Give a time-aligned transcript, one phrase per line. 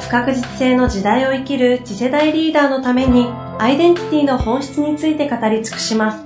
[0.00, 3.26] 不確実性の時代を生きる次世代リーダーのために
[3.58, 6.24] アイデンティティの本質について語り尽くします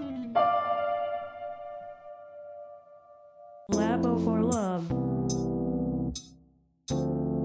[3.73, 4.89] Labo for Love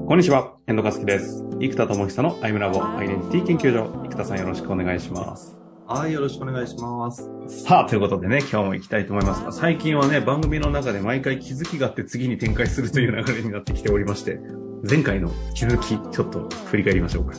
[0.08, 1.44] こんにちは、遠藤和樹です。
[1.60, 3.90] 生田智久のアイムラボアイデンティティ研究所。
[4.10, 5.58] 生田さんよろしくお願いします。
[5.86, 7.30] はい、よろしくお願いします。
[7.48, 14.40] さあ、ということでね、今日も行きたいと思いますが、最近はね、番組の中で毎回気づきがあって次に展開するという流れになってきておりまして、
[14.84, 17.36] 前回の気づき、ちょっと振り返りましょうか。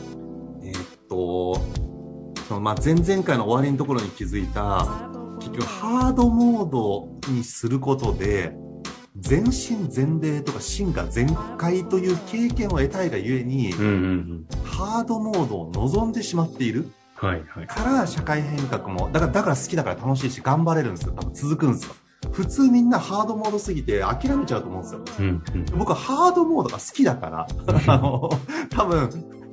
[0.62, 1.54] えーっと、
[2.48, 4.86] そのまあ、前々回の終わりのところに気づいた、
[5.38, 8.54] 結局ハードモードにすることで、
[9.16, 14.46] 全身全霊とか進化全開という経験を得たいがゆえに、うんうんうん。
[14.64, 17.66] ハードモードを望んでしまっているはいはい。
[17.66, 21.12] から社会変革も、だから、だから好きだから楽しいし頑張れるんですよ。
[21.12, 21.94] 多分続くんですよ。
[22.32, 25.00] 普通みんなハードモードすぎて諦めちゃうと思うんですよ。
[25.20, 25.64] うんうん。
[25.78, 27.48] 僕はハードモードが好きだから、
[27.86, 28.28] あの、
[28.70, 29.10] 多分、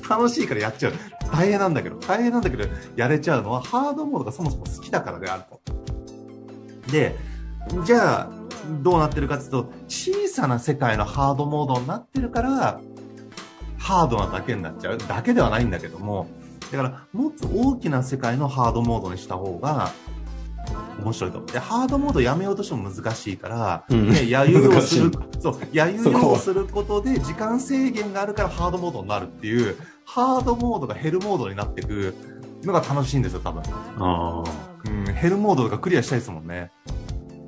[0.07, 0.93] 楽しいからやっちゃう。
[1.31, 5.61] 大変なんだけど、大変なんだけど、やれちゃうのは、ハードモードがそもそも好きだからであると。
[6.91, 7.15] で、
[7.83, 8.29] じゃあ、
[8.81, 12.79] どうなってるかっていうと、小さな世界のハードモードになってるから、
[13.77, 14.97] ハードなだけになっちゃう。
[14.97, 16.27] だけではないんだけども、
[16.71, 19.91] だから、もっと大きな世界のハードモードにした方が、
[21.01, 21.45] 面白いと。
[21.45, 32.13] で、ハードモードやめようとしても難しいから、うんね、やゆをするそう、やゆをすることで時間制限があるからハードモードになるっていう、ハードモードがヘルモードになっていく
[32.63, 33.61] のが楽しいんですよ、多分。
[33.97, 34.43] ああ。
[34.87, 36.71] うん、ヘルモードとかクリアしたいですもんね。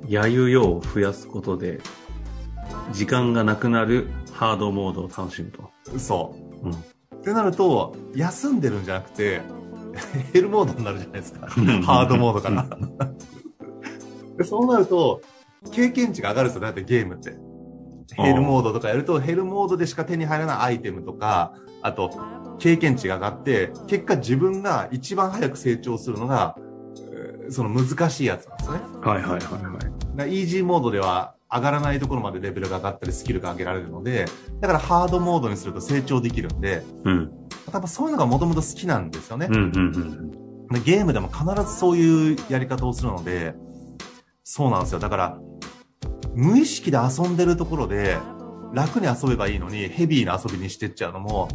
[0.08, 1.80] やゆよを増やすことで、
[2.92, 5.70] 時間がなくなるハードモードを楽しむと。
[5.98, 6.66] そう。
[6.68, 6.72] うん
[7.18, 9.42] ってなると、休んでるんじゃなくて、
[10.32, 11.46] ヘルモードになるじゃないですか。
[11.48, 12.66] ハードモードから。
[14.38, 15.20] でそうなると、
[15.72, 17.36] 経験値が上がるんですよ、だってゲームって。
[18.14, 22.10] ヘルモードとかやると、ヘルモードでしか手に入らないアイテムとか、あと、
[22.58, 26.56] 経験値が上がって、結果自分が一番早く成長するのが、
[27.12, 28.80] えーその難しいやつなんですよね。
[29.00, 29.40] はいはいはい
[30.20, 30.40] はい。
[30.40, 34.26] イージーモードでは上がらないところまでレベルが上がったりスキルが上げられるので、
[34.60, 37.32] だからハードモードにすると成長できるんで、うん。
[37.72, 39.54] 多分そういうのがもともと好きなんですよねうん。
[39.54, 40.30] うんうん
[40.68, 43.54] でゲームでも必ずそういうやり方をするので、
[44.50, 44.98] そうなんですよ。
[44.98, 45.38] だから、
[46.34, 48.16] 無意識で遊んでるところで、
[48.72, 51.48] 楽に遊べばいいのに、ヘビーな遊びにしてっちゃうのも、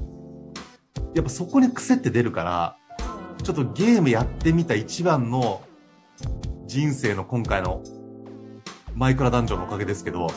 [1.15, 2.77] やっぱそこに癖って出るから、
[3.41, 5.63] ちょっとゲームやってみた一番の
[6.67, 7.81] 人生の今回の
[8.93, 10.27] マイクラダンジョンのおかげですけど、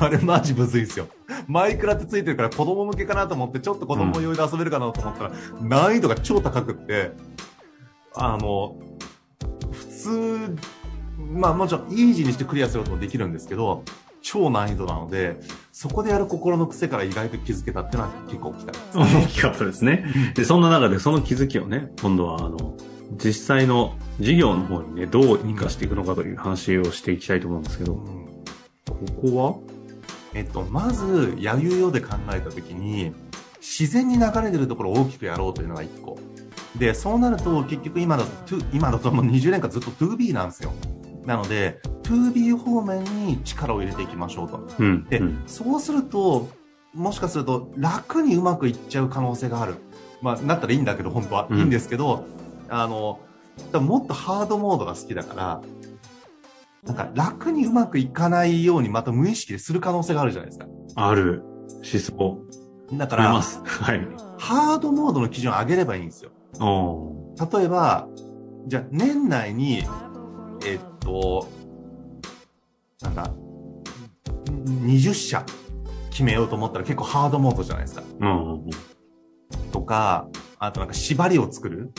[0.00, 1.08] あれマジむずいですよ。
[1.46, 7.12] マイクラってついてるから子供向けかなと思って、ちょっと子供用で遊べるかなと思ったら、難易度が超高くって、
[8.14, 8.76] あの、
[9.70, 10.56] 普通、
[11.30, 13.84] まあもちろんイージーにしてクリアすることもできるんですけど、
[14.22, 15.36] 超難易度なので、
[15.72, 19.22] そこでやる心の癖から意外と気づけたっていうのは結構大きかったですうん。
[19.22, 20.32] 大きかったですね。
[20.34, 22.76] で、そんな中でその気づきをね、今度はあの、
[23.12, 28.22] 実際の事業の方にね、どう活かしていくのかという話をしていきたいと思うんですけど、うん
[28.86, 29.62] ここ
[30.34, 33.12] えっと、まず、やゆよで考えたときに、
[33.60, 36.18] 自然に流れてるところを大きくやろうというのが一個。
[36.76, 40.72] で、そうなると、結局今だと、2今だともう20年間ずっと 2B なんですよ。
[41.24, 44.56] なので、2B 方面に力を入れていきましょうと。
[44.56, 45.04] はうん。
[45.04, 46.48] で、うんそうすると、
[46.94, 49.76] もしかすると楽にうまくいっちゃう可能性がある。
[50.20, 51.46] まあ、なったらいいんだけど、本当は。
[51.50, 52.24] うんいいんですけど、
[52.68, 53.20] あの、
[53.80, 55.62] もっとハードモードが好きだから、
[56.84, 60.66] なんか楽にうまくいかないようにまた無意識でする可能性があるじゃないですか。
[60.96, 62.38] ある思想。
[62.94, 63.32] だから。
[63.32, 63.40] は
[63.94, 64.06] い。
[64.38, 66.32] ハードモードの基準を上げればいいんですよ。
[66.60, 68.08] お例えば、
[68.66, 69.84] じゃあ年内に、
[70.64, 71.48] えっと、
[73.02, 73.30] なんだ、
[74.64, 75.44] 20社
[76.10, 78.02] 決めようと思ったら結構ハードモードじゃないですか。
[78.02, 78.26] ーう
[78.66, 78.70] ん。
[79.72, 80.28] とか、
[80.58, 81.92] あとなんか縛りを作る。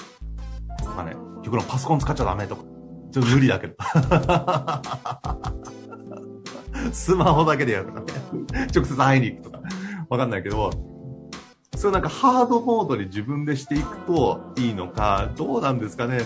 [0.96, 2.64] まあね、極論パソコン使っちゃダメとか。
[3.12, 3.76] ちょっと無理だけど。
[6.92, 8.06] スマホだけでやるとかね。
[8.74, 9.62] 直接会いに行くとか。
[10.10, 10.70] わかんないけど、
[11.76, 16.22] そうなんかハードモードに自分でしていくといいのか、どうなんですかね。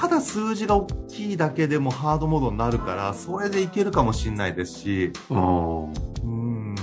[0.00, 6.74] ただ数字が大きいだけでもハードモードになるから、それでいけるかもしれないですし、うん、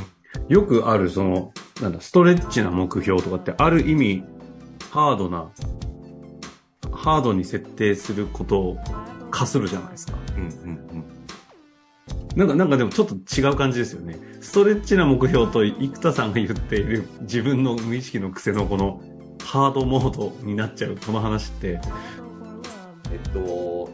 [0.48, 4.24] よくある、その、なんだ、ストレッチな目標とかって、ある意味、
[4.92, 5.50] ハードな、
[6.92, 8.78] ハードに設定することを
[9.32, 10.14] 課するじゃないですか。
[10.38, 11.04] うんうん
[12.36, 14.20] なんか、なんかでもちょっと違う感じですよね。
[14.42, 19.02] ストレッチな目標と生田さんが言っている自分の無意識の癖のこの
[19.44, 21.82] ハードモードになっちゃうこの話って、
[23.12, 23.90] えっと、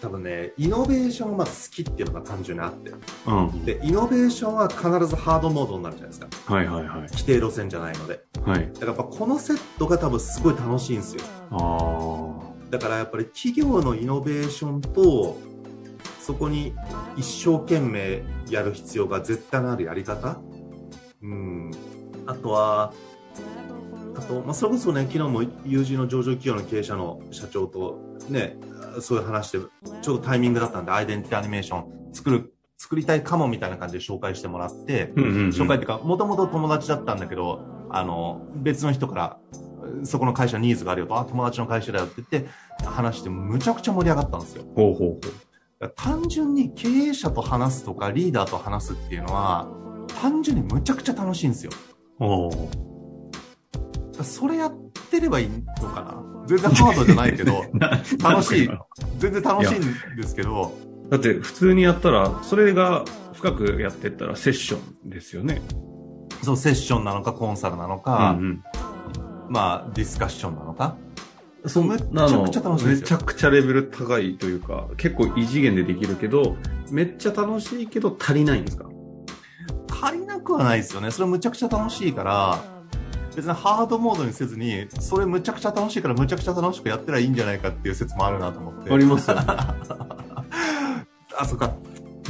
[0.00, 2.92] 多分ね、イノベーションがまず好きっていうのが単純にあって。
[3.26, 3.64] うん。
[3.64, 6.54] で、イノベーションは必ずハードモードになるじゃないですか。
[6.54, 7.00] はいはいはい。
[7.08, 8.22] 規定路線じゃないので。
[8.44, 8.70] はい。
[8.72, 11.22] だからやっぱこのセットが多分すごい楽しいんですよ。
[11.50, 15.38] あだからやっぱり企業のイノベーションと、
[16.20, 16.74] そこに
[17.16, 20.38] 一生懸命やる必要が絶対あるやり方。
[21.22, 21.70] うん。
[22.26, 22.92] あとは、
[24.16, 28.56] あと、まあ、それこそね、昨日も友人の上場企業の経営者の社長とね、
[29.00, 29.58] そういう話で、
[30.02, 35.20] ちょうどタイミングだったんで、アイデンティティアニメーション作る、作りたいかもみたいな感じで紹介してもらって、あ。
[35.20, 35.48] うんうん、うん。
[35.48, 39.38] 紹介っていうか、もともと友達だったんだけど、あの、別の人から、
[40.04, 42.48] そこの会社ニーズがあるよと、あ、友達の会社だよって言って、
[42.84, 44.64] 話してむちゃくちゃ盛り上がったんですよ。
[44.74, 45.20] ほうほうほ
[45.80, 49.68] だから単純に経営者と話すとか、リーダーと話すっていうのは、
[50.20, 51.72] 単純にむちゃくちゃ楽しいんですよ。
[52.20, 52.24] う。
[52.24, 52.93] お
[54.22, 54.72] それやっ
[55.10, 56.22] てればいいのかな？
[56.46, 57.64] 全然ハードじゃないけど、
[58.22, 58.70] 楽しい
[59.18, 60.72] 全然楽しいんですけど、
[61.10, 65.62] だって普通にやったら、それが深くやってったらセッションですよね。
[66.42, 68.62] そう、セッションなのか、コンサルなのうか、ん
[69.48, 70.96] まあ、ディスカッションなのか。
[71.62, 71.70] うん。
[71.70, 76.56] そめっちゃくちゃ楽しいめちゃくちゃレベル高いというか、結構異次元でできるけど、
[76.90, 78.84] めっちゃ楽しいけど足りないんですか？
[79.88, 81.10] 足りなくはないですよね。
[81.10, 82.58] それむちゃくちゃ楽しいから、
[83.34, 88.92] 別にハードモードにせずに、それむちゃくちゃ楽しいからむちゃくちゃ楽しくやったらいいんじゃないかっていう説もあるなと思って。
[88.92, 89.44] ありますよね。
[91.36, 91.74] あ、そっか。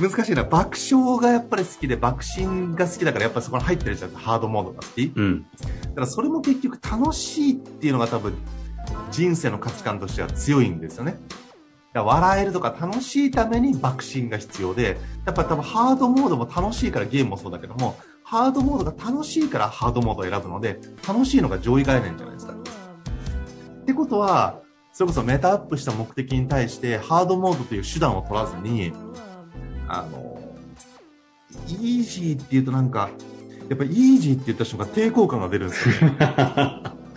[0.00, 0.42] 難しいな。
[0.42, 4.10] 爆笑がやっぱり好きで、爆心が好きだからやっぱりそこに入ってるじゃん。
[4.12, 5.12] ハードモードが好き。
[5.14, 5.42] うん。
[5.42, 5.58] だ
[5.94, 8.34] からそれも結局楽しいっていうのが多分
[9.10, 11.16] 人生の価値観としては強いんですよね。
[11.94, 22.54] 笑えるとか楽しいために爆心が必要で、やっぱ多分ハードモードも楽しいからゲームもそうだけども、ハードモードが楽しいからハードモードを選ぶので、楽しいのが上位概念じゃないですか。
[22.54, 22.56] っ
[23.84, 24.60] てことは、
[24.92, 28.92] それこそメタアップした目的に対してハードモードという手段を取らずに、
[29.86, 30.40] あの、
[31.68, 33.10] イージーっていうとなんか、
[33.68, 36.16] やっぱイージーって言った瞬間抵抗感が出るんですよね。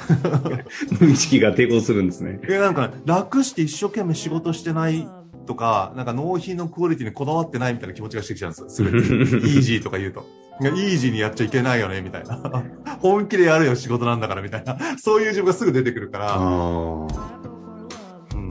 [0.99, 2.39] 無意識が抵抗するんですね。
[2.47, 5.07] いやなんかね、楽して一生懸命仕事してない
[5.47, 8.69] とか、なんか納品のクオリティにこだわってないみたいな気持ちがしてきちゃうんですよ。
[8.69, 8.97] すべて。
[8.97, 10.25] イージーとか言うと。
[10.59, 12.63] いやイージーにやっちゃいけないよね、みたいな。
[13.01, 14.77] 本気でやるよ、仕事なんだから、みたいな。
[14.97, 16.35] そういう自分がすぐ出てくるから。
[16.35, 17.07] あう
[18.37, 18.49] ん。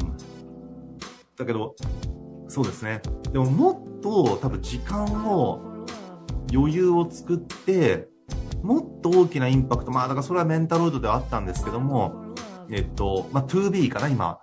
[1.37, 1.75] だけど、
[2.49, 3.01] そうですね。
[3.33, 5.61] でももっと多分時間を、
[6.53, 8.09] 余裕を作って、
[8.63, 12.35] もっと大きなインパクト、まあだからそれはメンタロイドではあったんですけども、
[12.71, 14.39] えっと、まあ 2B かな、今。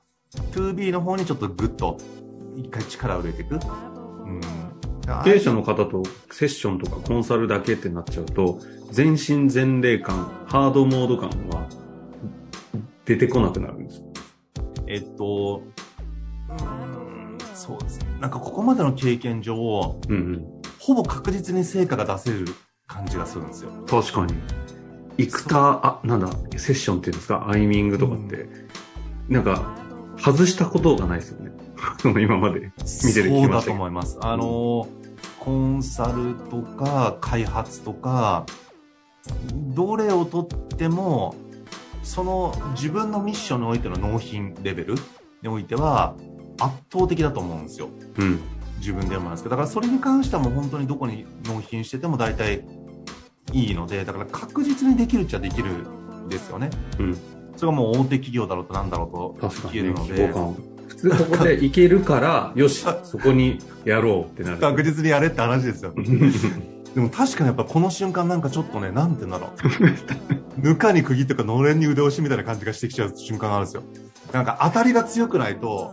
[0.52, 1.98] 2B の方にちょっとグッと、
[2.56, 3.56] 一回力を入れていく。
[3.56, 4.42] うん。
[5.24, 8.60] 経営者の方とセッションとかコンサルだけってなっちゃうと、
[8.92, 11.68] 全身全霊感、ハードモード感は
[13.06, 14.02] 出てこなくなるんです。
[14.88, 15.64] えっと、
[16.50, 18.08] うーん、そうですね。
[18.22, 20.46] なんかここまでの経験上、うんうん。
[20.80, 22.46] ほぼ確実に成果が出せる
[22.88, 23.72] 感じがするんですよ。
[23.88, 24.34] 確かに。
[25.18, 28.48] 生田、あ、なんだ、セッションっていうんですか、アイミングとかって、
[29.28, 29.76] なんか、
[30.18, 31.52] 外したことがないですよね。
[32.00, 33.72] そ の今まで見てて聞そうだと。
[33.72, 34.18] 思います。
[34.22, 34.88] あの、
[35.40, 38.46] コンサルとか開発とか、
[39.52, 41.36] どれをとっても、
[42.04, 44.96] その自分のミッションにおいての納品レベル
[45.42, 46.16] においては
[46.60, 47.90] 圧倒的だと思うんですよ。
[48.18, 48.40] うん。
[48.80, 49.56] 自分で思いますけど。
[49.56, 52.66] だからそれに関してはもう本当にどこに納品してても大体
[53.54, 56.70] いいので、だから確実にできるっちゃできるんですよね。
[57.00, 57.18] うん。
[57.56, 60.74] それがもう大手企業だろうとなんだろうと確かにね、できるので。
[60.88, 64.58] 普通ここでいけるから、 よし、そこにやろうってなる。
[64.58, 65.94] 確実にやれって話ですよ。
[66.94, 69.48] でも確かにやっぱこの瞬間なんかちょっとね、なんて言うんだろ
[70.58, 70.62] う。
[70.62, 73.84] ぬかに釘とかのれんに腕押しみたいな感じがしてきちゃう瞬間があるんですよ。
[74.32, 75.92] なんか当たりが強くないと、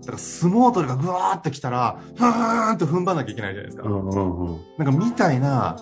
[0.00, 3.88] だから相撲取りがぐわーってきたら、ふーんって踏ん張んなきゃいけないじゃないですか。
[3.88, 4.60] うんうんうん。
[4.78, 5.76] なんかみたいな、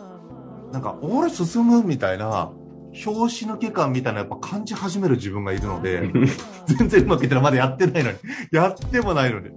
[0.72, 2.50] なんか俺進むみたいな、
[2.98, 6.10] 拍子抜け感みたいなやっぱ感じ始める自分がいるので、
[6.66, 7.44] 全然うまくいってない。
[7.44, 8.18] まだやってないのに。
[8.52, 9.50] やってもないのに。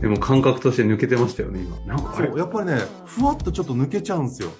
[0.00, 1.94] でも感覚として抜けてましたよね、今。
[1.94, 4.50] なんかそう、やっぱりね、ふわっとちょっと抜けちゃうんですよ。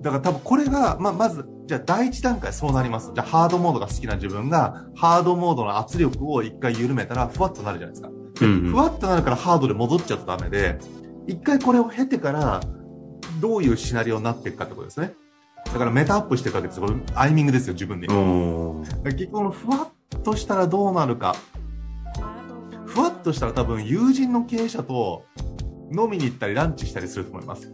[0.00, 3.12] だから多分これが、まあ、まず、じゃあ第一段階そうなります。
[3.14, 8.08] じゃあハードモードが好きな自分が、ハードモードの圧力を一回緩めたら、ふわっとなるじゃないですか。
[8.40, 10.78] うんうんふわっとなるからハードで戻っちゃうとダメで、
[11.26, 12.60] 一回これを経てから、
[13.40, 15.14] どういうシナリオになっていくかってことですね。
[15.66, 16.86] だからメタアップしていくわけですよ。
[16.86, 18.08] これアイミングですよ、自分で。
[19.04, 21.34] 結局ふわっとしたらどうなるか。
[22.86, 25.24] ふわっとしたら多分友人の経営者と
[25.90, 27.72] 飲みに行ったりランチしたりすると思います。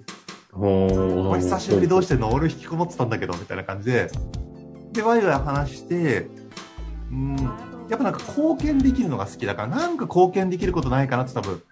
[0.53, 2.33] お久しぶりどうしてんの？
[2.33, 4.11] 俺引きこもってたんだけど、みたいな感じで。
[4.93, 6.29] で、ワイワイ話して、
[7.11, 7.37] うん、
[7.89, 11.63] やっぱなんか貢献できるのが好きだから、なんか貢献できることないかなって多分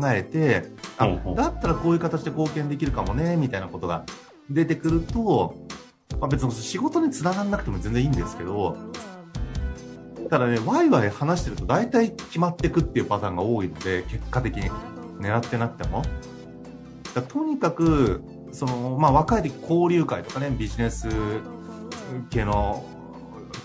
[0.10, 4.04] えて、あだったらこういう形で貢献できるかもね、みたいなことが
[4.50, 5.56] 出てくると、
[6.20, 8.76] まあ別に仕事に繋がんなくても全然いいんですけど、
[10.30, 14.70] ただね、ワイワイ話してると大体決まってくっていうパターンが多いので、結果的に。
[15.20, 16.02] 狙ってなくても。
[17.14, 18.22] だとにかく、
[18.52, 21.08] その、まあ若い時交流会とかね、ビジネス
[22.30, 22.84] 系の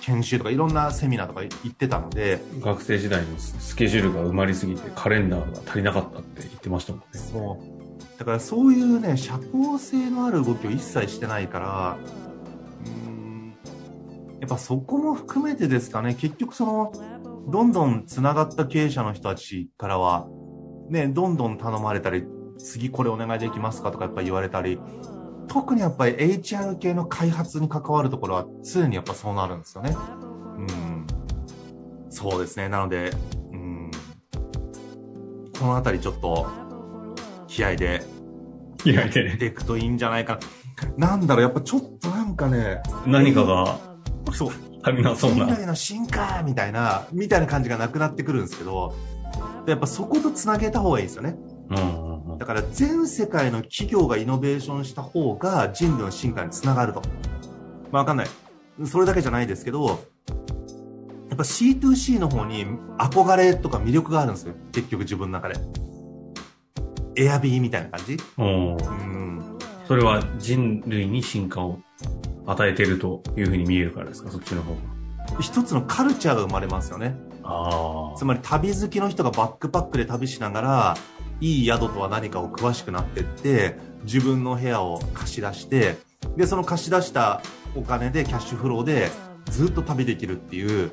[0.01, 7.07] 研修とかいろんなセミナーとか行ってたので、学生時代のスケジュールが埋まりすぎてカレンダーが足りなかったって言ってましたもんね。
[7.13, 7.80] そう。
[8.21, 11.97] だからそういうね、社交性のある動きを一切してないから、
[12.85, 13.55] うん、
[14.39, 16.91] やっぱそこも含めてですかね、結局その、
[17.47, 20.27] どんどん繋がった経営者の人たちからは、
[20.87, 22.23] ね、どんどん頼まれたり、
[22.59, 24.79] 次これお願いできますかとかやっぱ言われたり、
[25.47, 29.95] 特にやっぱり HR 系の開発に関わるところは常にやっぱそうなるんですよね。
[30.57, 31.07] うん。
[32.11, 32.69] そうですね。
[32.69, 33.13] なので、
[33.51, 33.91] うん。
[35.59, 36.69] このあたりちょっと、
[37.51, 38.01] 気合で
[38.85, 40.39] いやいやていくといいんじゃないか
[40.97, 41.09] な。
[41.09, 43.77] なんだろう、やっぱちょっとなんかね、何かが
[44.33, 45.45] そう、足りなそうな。
[45.45, 48.95] 人類の進化みたいな、みたいな感じがなくなってくるんですけど、
[49.67, 51.35] やっぱそことつなげた方がいいですよね。
[51.69, 57.01] うんうんうんだから全世界の企業がイノベーションした方が人類の進化につながると。
[57.91, 58.27] まあわかんない。
[58.85, 59.97] それだけじゃないですけど、やっ
[61.37, 62.65] ぱ C2C の方に
[62.97, 64.55] 憧れとか魅力があるんですよ。
[64.71, 65.55] 結局自分の中で。
[67.15, 68.17] エアビーみたいな感じ？
[68.37, 68.77] うん。
[69.87, 71.79] それは人類に進化を
[72.45, 74.31] 与えてるというふうに見えるからですか？
[74.31, 74.79] そっちの方が。
[75.39, 77.15] 一つのカルチャーが生まれますよね。
[77.43, 80.97] あつまり旅好きの人がバックパックで旅しながら、
[81.39, 85.97] いい宿とは何かを詳しくなってって、自分の部屋を貸し出して、
[86.37, 87.41] で、その貸し出した
[87.75, 89.09] お金でキャッシュフローで
[89.45, 90.91] ずっと旅できるっていう、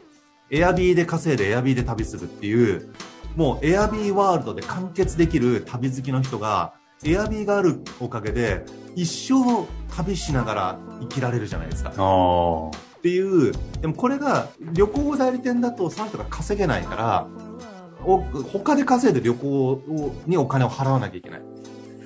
[0.51, 2.91] エアビーで稼いでエアビーで旅するっていう、
[3.37, 8.65] もうエアビーワールドで完結できる旅好きの人が、エアビーがあるおかげで、
[8.97, 9.67] 一生
[9.97, 11.91] 旅しながら生きられるじゃないですか。
[11.91, 17.29] っていう、でもこれが旅行代理店だとその人が稼げないから、
[18.05, 21.43] お他で稼いで旅行をにお金を払わなきゃいけない。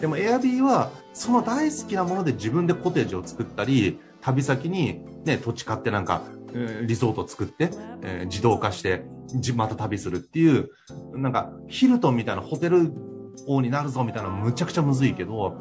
[0.01, 6.42] でも Airb はその大好きなもので自分でコテージを作ったり、旅先にね、土地買ってなんか、えー
[6.87, 7.71] リゾート作って、
[8.03, 9.05] えー自動化して、
[9.35, 10.71] じまた旅するっていう、
[11.15, 12.93] なんか、ヒルトンみたいなホテル
[13.47, 15.59] 王になるぞみたいなのむちゃくちゃむずいけど、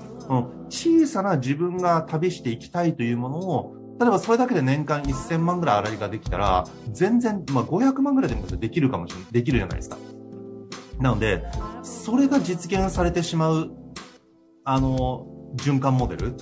[0.69, 9.98] 小さな自分が旅していきたいというものを、例えばそれだけで年間1000万ぐらい洗いができたら、全然、まあ500万ぐらいでもできるかもしれない、できるじゃないですか。
[11.00, 11.43] なので、
[11.83, 13.71] それが実現されてしまう、
[14.65, 16.36] あの、循環モデル、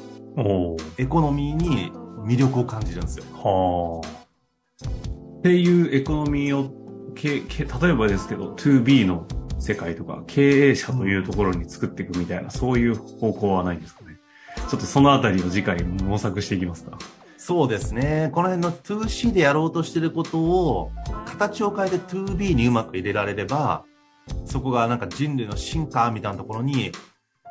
[0.98, 1.92] エコノミーに
[2.26, 3.26] 魅力を感じるんですよ。
[3.34, 4.19] はあ。
[5.40, 6.70] っていうエコノミーを、
[7.16, 9.26] けけ例えばですけど、2B の
[9.58, 14.18] 世界とか、経営者というところに作っていくみたいな、そういう方向はないんですかね。
[14.70, 16.98] ちょっとそのあたりを次回模索していきますか。
[17.38, 18.30] そうですね。
[18.34, 20.92] この辺の 2C でやろうとしてることを、
[21.26, 23.86] 形を変えて 2B にうまく入れられれば、
[24.44, 26.92] そこがなんか人類の進化みたいなところに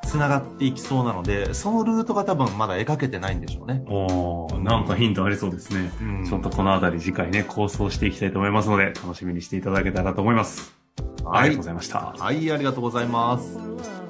[0.04, 3.84] 繋がっていきそうなので、そのルートが多分まだ描けてないんでしょうね。
[3.88, 5.92] おーなんかヒントありそうですね。
[6.00, 10.76] うんちょっとこのあたり次回ね、構想していきたいと思いますので、楽しみにしていただけたらと思います。
[11.26, 12.14] ありがとうございました。
[12.18, 14.07] はい、ありがとうございます。